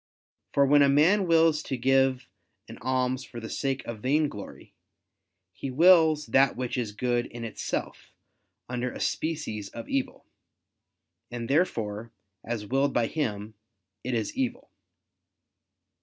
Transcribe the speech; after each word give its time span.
For 0.51 0.65
when 0.65 0.81
a 0.81 0.89
man 0.89 1.27
wills 1.27 1.61
to 1.61 1.77
give 1.77 2.27
an 2.67 2.79
alms 2.79 3.23
for 3.23 3.39
the 3.39 3.51
sake 3.51 3.85
of 3.85 3.99
vainglory, 3.99 4.73
he 5.53 5.69
wills 5.69 6.25
that 6.25 6.55
which 6.55 6.75
is 6.75 6.91
good 6.91 7.27
in 7.27 7.43
itself, 7.43 8.11
under 8.67 8.91
a 8.91 8.99
species 8.99 9.69
of 9.69 9.87
evil; 9.87 10.25
and 11.29 11.47
therefore, 11.47 12.11
as 12.43 12.65
willed 12.65 12.95
by 12.95 13.05
him, 13.05 13.53
it 14.03 14.15
is 14.15 14.35
evil. 14.35 14.71